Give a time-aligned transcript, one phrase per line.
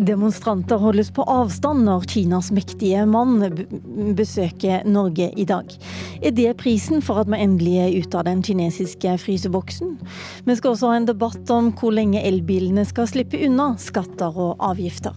[0.00, 3.42] Demonstranter holdes på avstand når Kinas mektige mann
[4.16, 5.68] besøker Norge i dag.
[6.24, 9.98] Er det prisen for at vi endelig er ute av den kinesiske fryseboksen?
[10.46, 14.56] Vi skal også ha en debatt om hvor lenge elbilene skal slippe unna skatter og
[14.70, 15.12] avgifter.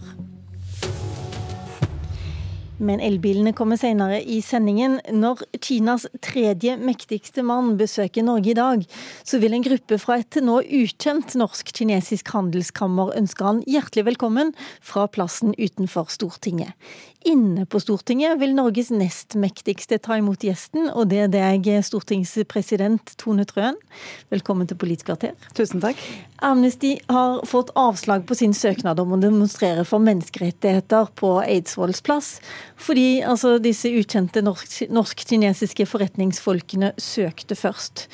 [2.82, 4.96] Men elbilene kommer senere i sendingen.
[5.14, 8.82] Når Kinas tredje mektigste mann besøker Norge i dag,
[9.22, 14.54] så vil en gruppe fra et til nå ukjent norsk-kinesisk handelskammer ønske han hjertelig velkommen
[14.82, 16.74] fra plassen utenfor Stortinget.
[17.24, 23.14] Inne på Stortinget vil Norges nest mektigste ta imot gjesten, og det er deg, stortingspresident
[23.20, 23.78] Tone Trøen.
[24.34, 25.32] Velkommen til Politisk kvarter.
[25.56, 26.02] Tusen takk.
[26.44, 32.34] Amnesty har fått avslag på sin søknad om å demonstrere for menneskerettigheter på Eidsvolls plass,
[32.80, 38.06] fordi altså, disse ukjente norsk-kinesiske forretningsfolkene søkte først.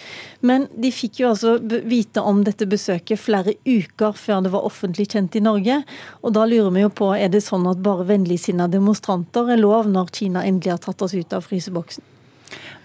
[0.46, 1.56] Men de fikk jo altså
[1.88, 5.80] vite om dette besøket flere uker før det var offentlig kjent i Norge,
[6.20, 9.88] og da lurer vi jo på, er det sånn at bare vennligsinnede demonstranter er lov
[9.90, 12.04] når Kina endelig har tatt oss ut av fryseboksen?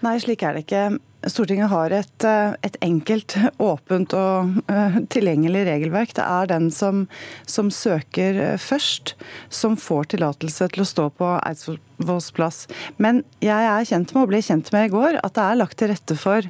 [0.04, 0.88] Nei, slik er det ikke.
[1.26, 6.14] Stortinget har et, eh, et enkelt, åpent og uh, tilgjengelig regelverk.
[6.14, 7.06] Det er den som,
[7.50, 9.16] som søker eh, først,
[9.50, 12.60] som får tillatelse til å stå på Eidsvolls plass.
[13.02, 15.78] Men jeg er kjent med, og ble kjent med i går, at det er lagt
[15.80, 16.46] til rette for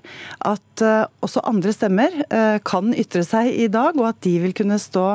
[0.52, 0.84] at
[1.24, 2.12] også andre stemmer
[2.68, 5.06] kan ytre seg i dag, og at de vil kunne stå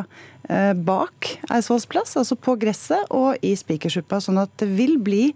[0.87, 4.17] bak Eidsvolls plass, altså på gresset og i Spikersuppa.
[4.23, 5.27] Sånn at det vil bli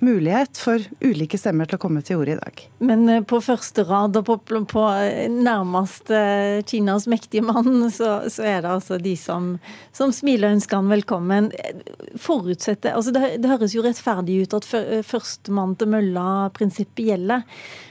[0.00, 2.62] mulighet for ulike stemmer til å komme til orde i dag.
[2.84, 4.36] Men eh, på første rad og på,
[4.70, 9.52] på eh, nærmest eh, Kinas mektige mann, så, så, er det altså de som,
[9.96, 11.50] som smiler og ønsker han velkommen.
[12.20, 14.68] Forutsette, altså det, det høres jo rettferdig ut at
[15.06, 17.44] førstemann til mølla-prinsippet gjelder.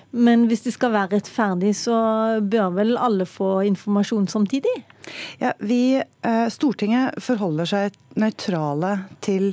[0.10, 1.96] Men hvis det skal være rettferdig, så
[2.42, 4.74] bør vel alle få informasjon samtidig?
[5.38, 6.02] Ja, vi,
[6.50, 9.52] Stortinget forholder seg nøytrale til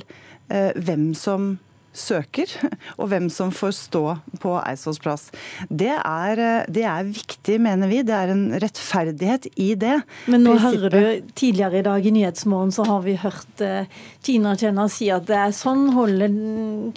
[0.49, 1.51] hvem som
[1.97, 2.51] søker,
[2.99, 4.03] og hvem som får stå
[4.41, 5.25] på Eidsvolls plass.
[5.69, 8.03] Det er, det er, viktig, mener vi.
[8.05, 9.97] Det er en rettferdighet i det.
[10.29, 13.89] Men nå hører du tidligere i dag i Nyhetsmorgen så har vi hørt eh,
[14.25, 16.33] Kina-kjenner si at det er sånn holder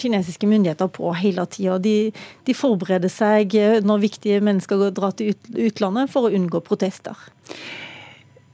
[0.01, 1.77] kinesiske myndigheter på hele tida.
[1.81, 2.11] De,
[2.47, 7.17] de forbereder seg eh, når viktige mennesker drar til utlandet for å unngå protester.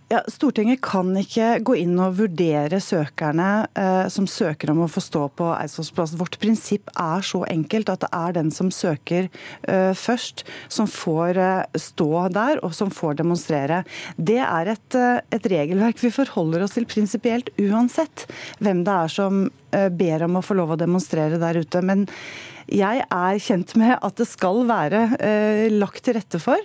[0.08, 5.04] Ja, Stortinget kan ikke gå inn og vurdere søkerne eh, som søker om å få
[5.04, 6.14] stå på Eidsvolls.
[6.16, 9.28] Vårt prinsipp er så enkelt at det er den som søker
[9.68, 13.84] eh, først, som får eh, stå der og som får demonstrere.
[14.16, 18.30] Det er et, eh, et regelverk vi forholder oss til prinsipielt uansett
[18.64, 21.84] hvem det er som eh, ber om å få lov å demonstrere der ute.
[21.84, 22.08] Men
[22.68, 26.60] jeg er kjent med at det skal være eh, lagt til rette for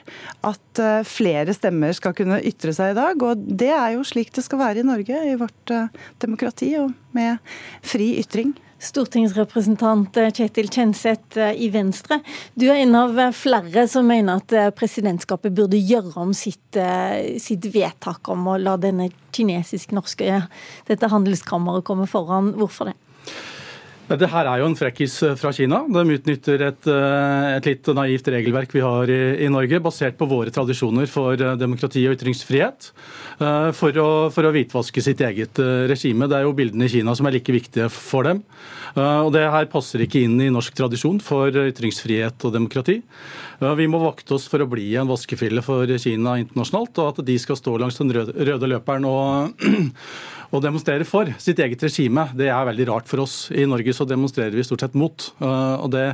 [0.49, 3.23] at eh, flere stemmer skal kunne ytre seg i dag.
[3.23, 5.89] Og det er jo slik det skal være i Norge, i vårt eh,
[6.25, 7.39] demokrati, og med
[7.87, 8.55] fri ytring.
[8.83, 12.19] Stortingsrepresentant eh, Kjetil Kjenseth eh, i Venstre.
[12.59, 16.79] Du er en av flere som mener at eh, presidentskapet burde gjøre om sitt,
[17.43, 20.43] sitt vedtak om å la denne kinesisk-norske,
[20.89, 22.53] dette handelskammeret komme foran.
[22.59, 22.99] Hvorfor det?
[24.11, 25.83] Det her er jo en frekkis eh, fra Kina.
[25.87, 30.27] De utnytter et, eh, et litt naivt regelverk vi har i, i, Norge, basert på
[30.29, 32.91] våre tradisjoner for eh, demokrati og ytringsfrihet,
[33.75, 35.59] for å, for å hvitvaske sitt eget
[35.91, 36.29] regime.
[36.31, 38.43] Det er jo bildene i Kina som er like viktige for dem.
[38.95, 42.99] Og Det her passer ikke inn i norsk tradisjon for ytringsfrihet og demokrati.
[43.81, 47.39] Vi må vakte oss for å bli en vaskefille for Kina internasjonalt, og at de
[47.41, 49.67] skal stå langs den røde, røde løperen og
[50.53, 53.47] Å demonstrere for sitt eget regime, det er veldig rart for oss.
[53.57, 55.31] I Norge så demonstrerer vi stort sett mot.
[55.41, 56.05] Eh, og det,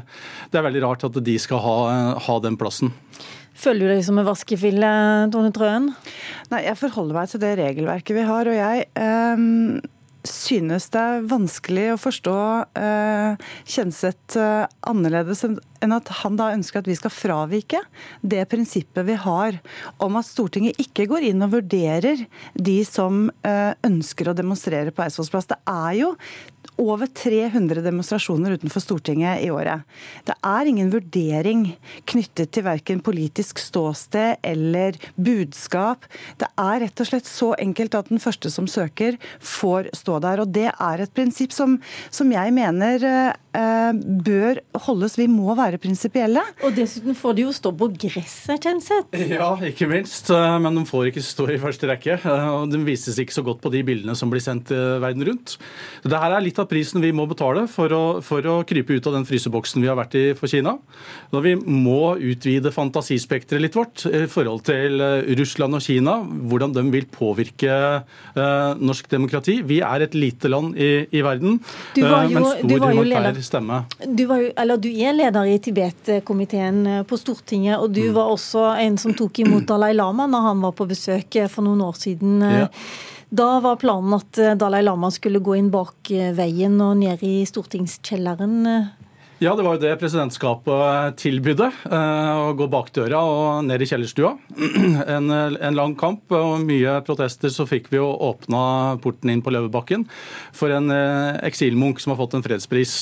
[0.53, 1.76] det er veldig rart at de skal ha,
[2.22, 2.94] ha den plassen.
[3.59, 4.91] Følger du deg som en vaskefille,
[5.34, 5.91] Tone Trøen?
[6.53, 8.50] Nei, jeg forholder meg til det regelverket vi har.
[8.50, 9.81] Og jeg um
[10.27, 12.37] synes det er vanskelig å forstå
[12.79, 17.81] uh, Kjenseth uh, annerledes enn at han da ønsker at vi skal fravike
[18.27, 19.61] det prinsippet vi har
[20.03, 22.25] om at Stortinget ikke går inn og vurderer
[22.59, 25.53] de som uh, ønsker å demonstrere på Eidsvolls.
[25.53, 26.12] Det er jo
[26.78, 29.82] over 300 demonstrasjoner utenfor Stortinget i året.
[30.26, 31.64] Det er ingen vurdering
[32.08, 36.06] knyttet til verken politisk ståsted eller budskap.
[36.38, 40.44] Det er rett og slett så enkelt at den første som søker, får stå der.
[40.44, 41.78] Og det er et prinsipp som,
[42.14, 43.90] som jeg mener eh,
[44.28, 45.19] bør holdes.
[45.19, 46.44] Vi må være prinsipielle.
[46.62, 49.26] Og dessuten får de jo stå på gresset, Kjenseth.
[49.34, 50.30] Ja, ikke minst.
[50.30, 52.20] Men de får ikke stå i første rekke.
[52.54, 55.58] Og de vises ikke så godt på de bildene som blir sendt verden rundt.
[56.06, 58.99] Det her er litt av av prisen vi må betale for å, for å, krype
[58.99, 60.76] ut av den fryseboksen vi har vært i for Kina.
[61.32, 66.76] Når vi må utvide fantasispekteret litt vårt i forhold til eh, Russland og Kina, hvordan
[66.76, 69.59] de vil påvirke eh, norsk demokrati.
[69.67, 71.59] Vi er et lite land i, i verden,
[71.97, 73.82] jo, uh, men stor humanitær stemme.
[74.05, 78.14] Du, jo, du, er leder i Tibet-komiteen på Stortinget, og du mm.
[78.17, 81.87] var også en som tok imot Dalai Lama når han var på besøk for noen
[81.88, 82.43] år siden.
[82.44, 82.67] Ja.
[83.28, 87.25] Da var planen at eh, Dalai Lama skulle gå inn bak eh, veien og ned
[87.26, 88.62] i stortingskjelleren.
[89.38, 91.69] Ja, det var jo det presidentskapet tilbydde.
[91.92, 94.32] Eh, å gå bak døra og ned i kjellerstua.
[95.19, 99.52] En, en, lang kamp og mye protester, så fikk vi jo åpna porten inn på
[99.52, 100.06] Løvebakken
[100.56, 100.90] for en
[101.44, 102.94] eksilmunk som har fått en fredspris.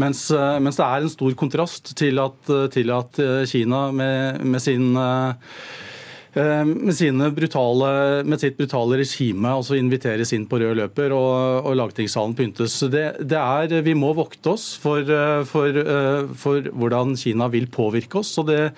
[0.00, 0.24] Mens,
[0.64, 5.99] mens det er en stor kontrast til at, til at Kina med, med sin Eh,
[6.34, 12.36] med, brutale, med, sitt brutale regime altså inviteres inn på rød løper og, og lagtingssalen
[12.38, 12.78] pyntes.
[12.92, 17.66] Det, det, er, Vi må vokte oss for, eh, for, eh, for, hvordan Kina vil
[17.66, 18.36] påvirke oss.
[18.38, 18.70] og det,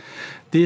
[0.53, 0.63] de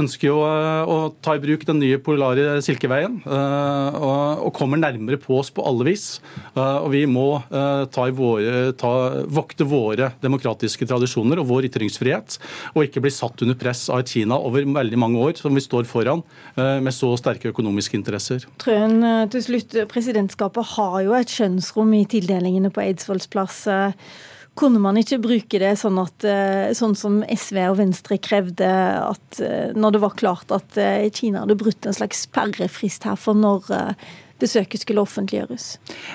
[0.00, 5.48] ønsker jo å ta i bruk den nye polare silkeveien og kommer nærmere på oss
[5.54, 6.06] på alle vis.
[6.54, 8.92] Og vi må ta våre, ta,
[9.32, 12.36] vokte våre demokratiske tradisjoner og vår ytringsfrihet,
[12.74, 15.62] og ikke bli satt under press av et Kina over veldig mange år, som vi
[15.64, 16.24] står foran.
[16.56, 18.46] Eh, med så sterke økonomiske interesser.
[18.62, 23.66] Trøen, eh, til slutt, Presidentskapet har jo et skjønnsrom i tildelingene på Eidsvolls plass.
[24.60, 26.26] Eh, kunne man ikke bruke det sånn, at,
[26.76, 28.68] sånn som SV og Venstre krevde,
[29.00, 29.40] at
[29.74, 30.76] når det var klart at
[31.16, 33.70] Kina hadde brutt en slags sperrefrist her for når
[34.40, 35.66] besøket skulle offentliggjøres.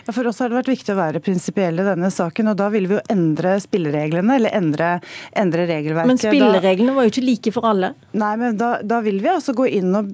[0.05, 2.69] Ja, for oss har det vært viktig å være prinsipielle i denne saken, og da
[2.73, 4.91] ville vi jo endre spillereglene, eller endre,
[5.37, 6.11] endre regelverket.
[6.11, 7.93] Men spillereglene var jo ikke like for alle?
[8.17, 10.13] Nei, men da, da vil vi altså gå inn og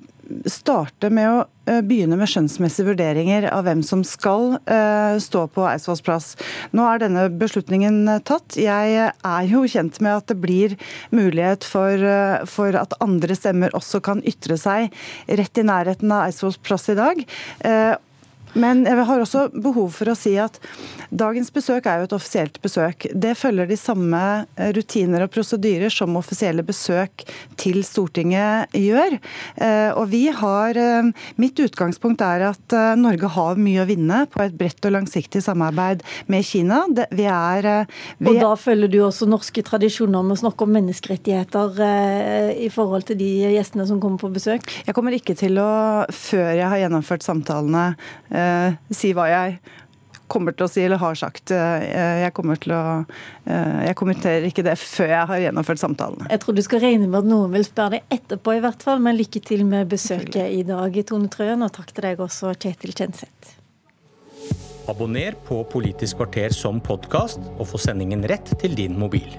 [0.50, 1.39] starte med å
[1.69, 6.30] eh, begynne med skjønnsmessige vurderinger av hvem som skal uh, stå på Eidsvolls plass.
[6.75, 8.57] Nå er denne beslutningen tatt.
[8.60, 10.78] Jeg er jo kjent med at det blir
[11.16, 12.06] mulighet for,
[12.50, 14.94] for at andre stemmer også kan ytre seg
[15.28, 17.25] rett i nærheten av Eidsvolls plass i dag.
[18.53, 20.57] Men jeg har også behov for å si at
[21.12, 23.07] dagens besøk er jo et offisielt besøk.
[23.13, 24.21] Det følger de samme
[24.75, 27.25] rutiner og prosedyrer som offisielle besøk
[27.62, 29.18] til Stortinget gjør.
[29.56, 31.12] Eh, og vi har eh,
[31.42, 35.44] Mitt utgangspunkt er at eh, Norge har mye å vinne på et bredt og langsiktig
[35.45, 36.83] samarbeid med Kina.
[37.12, 37.69] Vi er
[38.18, 38.31] vi...
[38.31, 41.80] Og da følger du også norske tradisjoner med å snakke om menneskerettigheter
[42.62, 44.68] i forhold til de gjestene som kommer på besøk?
[44.86, 45.71] Jeg kommer ikke til å,
[46.13, 47.86] før jeg har gjennomført samtalene,
[48.30, 48.41] eh,
[48.94, 49.62] si hva jeg
[50.32, 51.52] kommer til å si eller har sagt.
[51.52, 51.86] Eh,
[52.24, 56.28] jeg kommer til å eh, Jeg kommenterer ikke det før jeg har gjennomført samtalene.
[56.32, 59.02] Jeg tror du skal regne med at noen vil spørre deg etterpå, i hvert fall.
[59.04, 62.96] Men lykke til med besøket i dag, Tone Trøen, og takk til deg også, Kjetil
[62.96, 63.58] Kjenseth.
[64.92, 69.30] Abonner på Politisk kvarter som podkast, og få sendingen rett til din mobil.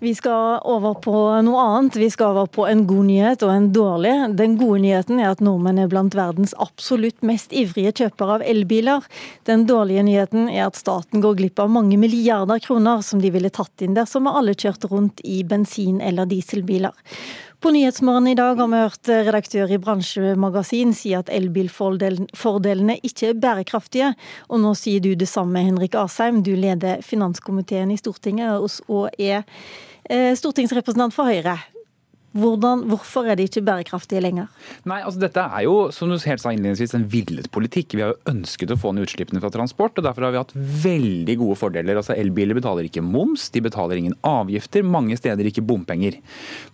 [0.00, 1.12] Vi skal over på
[1.42, 1.96] noe annet.
[1.98, 4.12] Vi skal over på en god nyhet og en dårlig.
[4.38, 9.08] Den gode nyheten er at nordmenn er blant verdens absolutt mest ivrige kjøpere av elbiler.
[9.50, 13.50] Den dårlige nyheten er at staten går glipp av mange milliarder kroner som de ville
[13.50, 16.94] tatt inn dersom alle kjørte rundt i bensin- eller dieselbiler.
[17.58, 23.40] På Nyhetsmorgen i dag har vi hørt redaktør i Bransjemagasin si at elbilfordelene ikke er
[23.42, 24.12] bærekraftige.
[24.46, 26.44] Og nå sier du det samme, Henrik Asheim.
[26.46, 29.42] Du leder finanskomiteen i Stortinget og er
[30.08, 31.58] Eh, stortingsrepresentant for Høyre.
[32.36, 34.50] Hvordan, hvorfor er de ikke bærekraftige lenger?
[34.88, 37.96] Nei, altså Dette er jo som du helt sa innledningsvis, en villet politikk.
[37.96, 40.52] Vi har jo ønsket å få ned utslippene fra transport, og derfor har vi hatt
[40.84, 41.96] veldig gode fordeler.
[41.96, 46.20] Altså Elbiler betaler ikke moms, de betaler ingen avgifter, mange steder ikke bompenger.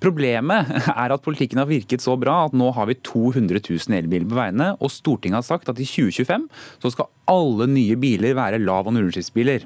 [0.02, 4.26] Problemet er at politikken har virket så bra at nå har vi 200 000 elbiler
[4.30, 6.48] på veiene, og Stortinget har sagt at i 2025
[6.82, 9.64] så skal alle nye biler være lav- og nullutslippsbiler.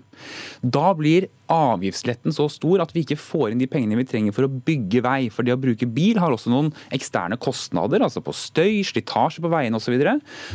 [0.62, 4.46] Da blir avgiftsletten så stor at vi ikke får inn de pengene vi trenger for
[4.46, 5.20] å bygge vei.
[5.32, 9.52] For det å bruke bil har også noen eksterne kostnader, altså på støy, slitasje på
[9.52, 9.94] veiene osv.,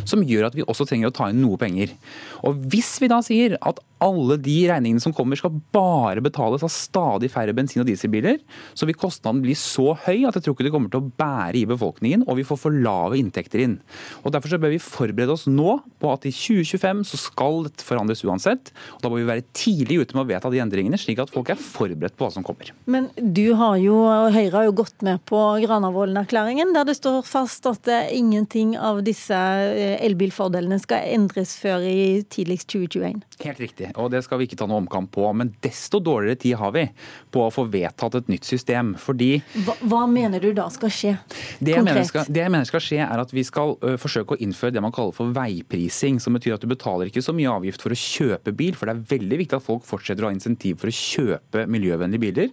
[0.10, 1.96] som gjør at vi også trenger å ta inn noe penger.
[2.44, 6.72] Og Hvis vi da sier at alle de regningene som kommer skal bare betales av
[6.74, 8.40] stadig færre bensin- og dieselbiler,
[8.76, 11.62] så vil kostnaden bli så høy at jeg tror ikke det kommer til å bære
[11.62, 13.78] i befolkningen, og vi får for lave inntekter inn.
[14.24, 17.86] Og Derfor så bør vi forberede oss nå på at i 2025 så skal dette
[17.86, 18.74] forandres uansett.
[18.98, 21.54] og Da må vi være tidlig ute med å vedta de endringene, slik at folk
[21.54, 22.74] er forberedt på hva som kommer.
[22.90, 24.02] Men du har jo,
[24.34, 29.38] Høyre har jo gått med på Granavolden-erklæringen, der det står fast at ingenting av disse
[29.38, 33.24] eh, elbilfordelene skal endres før i tidligst 2021.
[33.44, 33.93] Helt riktig.
[34.00, 35.28] Og det skal vi ikke ta noe omkamp på.
[35.38, 36.86] Men desto dårligere tid har vi
[37.34, 38.94] på å få vedtatt et nytt system.
[39.00, 41.14] Fordi Hva, hva mener du da skal skje?
[41.60, 44.36] det jeg, mener skal, det jeg mener skal skje, er at vi skal uh, forsøke
[44.36, 46.20] å innføre det man kaller for veiprising.
[46.24, 48.98] Som betyr at du betaler ikke så mye avgift for å kjøpe bil, for det
[48.98, 52.52] er veldig viktig at folk fortsetter å ha insentiv for å kjøpe miljøvennlige biler,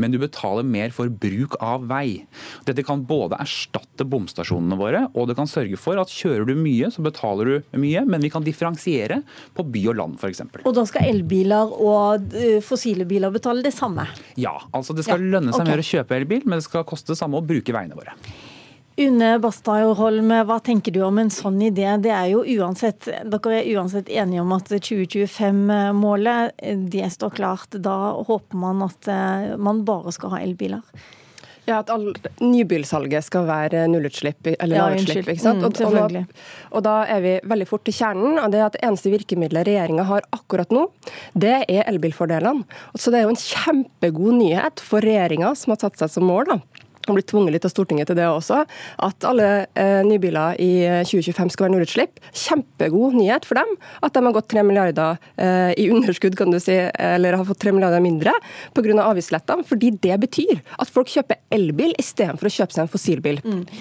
[0.00, 2.22] men du betaler mer for bruk av vei.
[2.68, 6.90] Dette kan både erstatte bomstasjonene våre, og det kan sørge for at kjører du mye,
[6.92, 9.22] så betaler du mye, men vi kan differensiere
[9.56, 10.44] på by og land f.eks.
[10.62, 14.06] Og da skal elbiler og eh, fossile biler betale det samme?
[14.40, 15.72] Ja, altså det skal Ja, lønne seg okay.
[15.72, 18.16] mer å kjøpe elbil, men det skal koste det samme å bruke veiene våre.
[19.00, 21.86] Une Bastadholm, hva tenker du om en sånn idé?
[22.04, 26.60] Det er jo uansett, Dere er uansett enige om at 2025-målet
[26.92, 27.78] det står klart.
[27.80, 30.84] Da håper man at eh, man bare skal ha elbiler.
[31.66, 32.08] Ja, At all
[32.42, 35.28] nybilsalget skal være nullutslipp eller Ja, lavutslipp.
[35.30, 35.60] ikke sant?
[35.60, 36.24] Mm, og, og, selvfølgelig.
[36.72, 38.38] og da er vi veldig fort til kjernen.
[38.42, 40.88] og det er at det eneste virkemidlet regjeringa har akkurat nå,
[41.38, 42.64] det er elbilfordelene.
[42.96, 46.46] Så det er jo en kjempegod nyhet for regjeringa, som har satt seg som mål.
[46.50, 46.58] da
[47.08, 48.62] og blitt tvunget litt av Stortinget til det også,
[49.06, 52.20] at alle eh, nybiler i eh, 2025 skal være nullutslipp.
[52.36, 56.58] Kjempegod nyhet for dem at de har gått 3 milliarder eh, i underskudd, kan du
[56.62, 58.34] si, eller har fått 3 milliarder mindre
[58.76, 58.94] pga.
[59.02, 59.66] avgiftslettene.
[59.68, 63.40] Fordi det betyr at folk kjøper elbil istedenfor å kjøpe seg en fossilbil.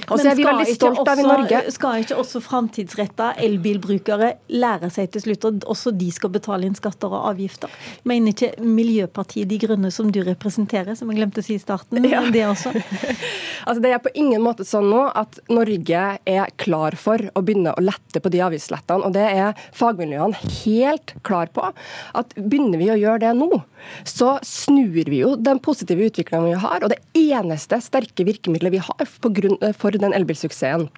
[0.09, 4.33] Og så er vi veldig stolte stolt av i Norge Skal ikke også framtidsretta elbilbrukere
[4.53, 7.71] lære seg til slutt at også de skal betale inn skatter og avgifter?
[8.07, 12.03] Mener ikke Miljøpartiet De Grønne, som du representerer, som jeg glemte å si i starten,
[12.11, 12.23] Ja.
[12.31, 12.73] det også?
[13.67, 17.75] Altså Det er på ingen måte sånn nå at Norge er klar for å begynne
[17.77, 19.05] å lette på de avgiftslettene.
[19.05, 21.69] Og det er fagmiljøene helt klar på.
[22.17, 23.61] At begynner vi å gjøre det nå,
[24.07, 26.81] så snur vi jo den positive utviklingen vi har.
[26.81, 30.89] Og det eneste sterke virkemidlet vi har på grunn, for den elbilsuksessen.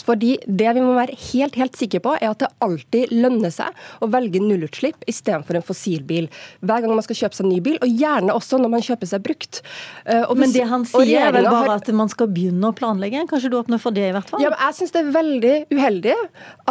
[0.00, 3.76] Fordi Det vi må være helt helt sikre på, er at det alltid lønner seg
[4.02, 6.28] å velge nullutslipp istedenfor en fossilbil.
[6.64, 9.12] Hver gang man skal kjøpe seg en ny bil, og gjerne også når man kjøper
[9.12, 9.62] seg brukt.
[10.06, 13.26] Eh, og Men det han sier, er vel bare at man skal begynne å planlegge?
[13.30, 14.42] Kanskje du åpner for det, i hvert fall?
[14.42, 16.18] ja, men jeg syns det er veldig uheldig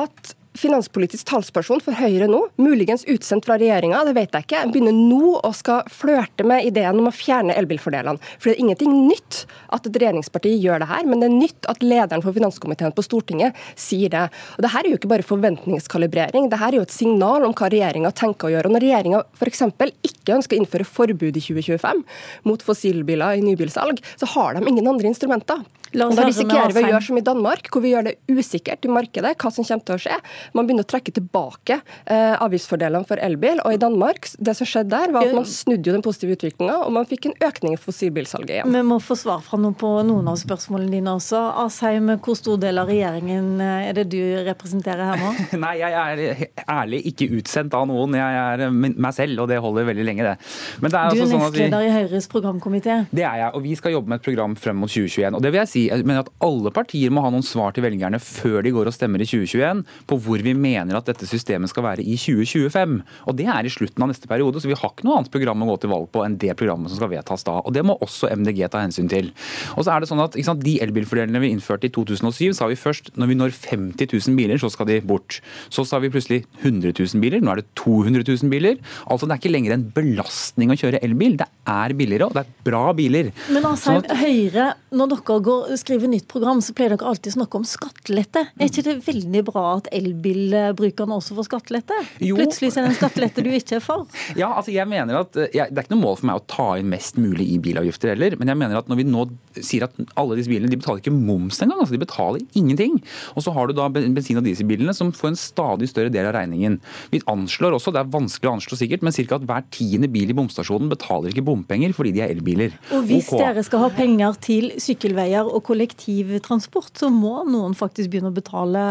[0.01, 4.95] at finanspolitisk talsperson for Høyre nå, muligens utsendt fra regjeringa, det vet jeg ikke, begynner
[4.95, 8.19] nå å skal flørte med ideen om å fjerne elbilfordelene.
[8.37, 11.71] For det er ingenting nytt at et regjeringsparti gjør det her, men det er nytt
[11.71, 14.27] at lederen for finanskomiteen på Stortinget sier det.
[14.57, 17.55] Og det her er jo ikke bare forventningskalibrering, det her er jo et signal om
[17.55, 18.71] hva regjeringa tenker å gjøre.
[18.71, 19.65] Og når regjeringa f.eks.
[20.11, 22.03] ikke ønsker å innføre forbud i 2025
[22.49, 25.63] mot fossilbiler i nybilsalg, så har de ingen andre instrumenter.
[25.97, 28.85] La oss da risikerer vi å gjøre som i Danmark, hvor vi gjør det usikkert
[28.87, 30.17] i markedet hva som kommer til å skje.
[30.55, 33.59] Man begynner å trekke tilbake eh, avgiftsfordelene for elbil.
[33.65, 36.77] Og i Danmark, det som skjedde der, var at man snudde jo den positive utviklinga,
[36.85, 38.77] og man fikk en økning i fossilbilsalget igjen.
[38.77, 41.41] Vi må få svar fra noen på noen av spørsmålene dine også.
[41.65, 45.33] Asheim, hvor stor del av regjeringen eh, er det du representerer her nå?
[45.65, 48.15] Nei, jeg er ærlig ikke utsendt av noen.
[48.19, 50.37] Jeg er meg selv, og det holder veldig lenge, det.
[50.79, 51.65] Men det er Du er altså sånn at vi...
[51.67, 52.97] nestleder i Høyres programkomité.
[53.11, 55.35] Det er jeg, og vi skal jobbe med et program frem mot 2021.
[55.35, 57.83] Og det vil jeg si, jeg mener at Alle partier må ha noen svar til
[57.85, 61.69] velgerne før de går og stemmer i 2021 på hvor vi mener at dette systemet
[61.71, 63.01] skal være i 2025.
[63.27, 65.63] Og Det er i slutten av neste periode, så vi har ikke noe annet program
[65.63, 67.59] å gå til valg på enn det programmet som skal vedtas da.
[67.65, 69.31] Og Det må også MDG ta hensyn til.
[69.77, 72.75] Og så er det sånn at sant, De elbilfordelene vi innførte i 2007, sa vi
[72.75, 75.39] først når vi når 50 000 biler, så skal de bort.
[75.73, 78.77] Så sa vi plutselig 100 000 biler, nå er det 200 000 biler.
[79.09, 82.43] Altså Det er ikke lenger en belastning å kjøre elbil, det er billigere, og det
[82.45, 83.31] er bra biler.
[83.51, 87.31] Men Asheim, Sånn at- Høyre, når dere går, skriver nytt program, så pleier dere alltid
[87.33, 88.43] å snakke om skattelette.
[88.59, 91.97] Er ikke det veldig bra at elbilbrukerne også får skattelette?
[92.23, 92.37] Jo.
[92.39, 94.07] Plutselig er det en skattelette du ikke er for.
[94.41, 96.43] Ja, altså jeg mener at eh, jeg, Det er ikke noe mål for meg å
[96.49, 99.25] ta inn mest mulig i bilavgifter heller, men jeg mener at når vi nå
[99.59, 102.95] sier at alle disse bilene de betaler ikke moms engang, altså de betaler ingenting.
[103.35, 106.29] Og så har du da ben- bensin- og dieselbilene som får en stadig større del
[106.29, 106.79] av regningen.
[107.11, 109.35] Vi anslår også, det er vanskelig å anslå sikkert, men ca.
[109.37, 112.73] at hver tiende bil i bomstasjonen betaler ikke bompenger fordi de er elbiler.
[112.95, 113.39] Og hvis Ok.
[113.43, 118.83] dere skal ha penger til sykkelveier og kollektivtransport, så må noen faktisk begynne å betale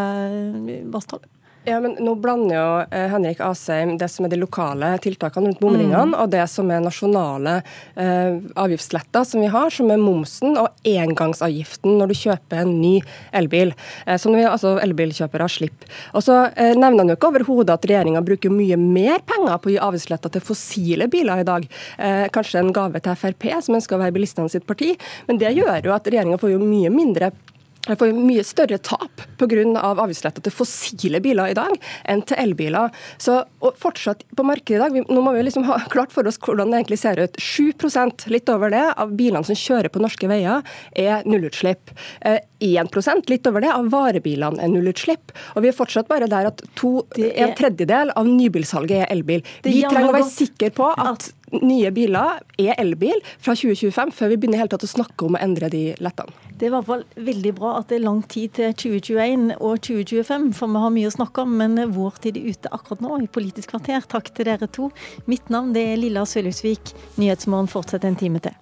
[0.91, 1.29] Bastholm.
[1.69, 5.61] Ja, men Nå blander jo eh, Henrik Asheim det som er de lokale tiltakene rundt
[5.61, 7.59] bomringene, og det som er nasjonale
[8.01, 12.95] eh, avgiftsletter som vi har, som er momsen og engangsavgiften når du kjøper en ny
[13.37, 13.75] elbil.
[14.07, 15.93] Eh, som vi, altså elbilkjøpere slipper.
[16.17, 19.69] Og så eh, nevner han jo ikke overhodet at regjeringa bruker mye mer penger på
[19.69, 21.69] å gi avgiftsletter til fossile biler i dag.
[22.01, 24.95] Eh, kanskje en gave til Frp, som ønsker å være bilistene sitt parti.
[25.29, 27.35] Men det gjør jo at regjeringa får jo mye mindre
[27.89, 29.63] får mye større tap pga.
[29.81, 31.73] avgiftsletta til fossile biler i dag
[32.05, 32.93] enn til elbiler.
[33.19, 36.27] Så og fortsatt på markedet i dag, vi, Nå må vi liksom ha klart for
[36.29, 37.37] oss hvordan det egentlig ser ut.
[37.41, 41.93] 7% litt over det, av bilene som kjører på norske veier, er nullutslipp.
[42.21, 45.35] Eh, 1% litt over det, av varebilene er nullutslipp.
[45.57, 49.45] Og vi er fortsatt bare der at to, en tredjedel av nybilsalget er elbil.
[49.65, 54.41] Vi trenger å være sikre på at nye biler er elbil fra 2025, før vi
[54.41, 56.50] begynner helt tatt å snakke om å endre de lettene.
[56.61, 59.79] Det er i hvert fall veldig bra at det er lang tid til 2021 og
[59.81, 61.55] 2025, for vi har mye å snakke om.
[61.57, 64.05] Men vår tid er ute akkurat nå i Politisk kvarter.
[64.05, 64.91] Takk til dere to.
[65.25, 66.93] Mitt navn er Lilla Sølhusvik.
[67.17, 68.61] Nyhetsmorgen fortsetter en time til.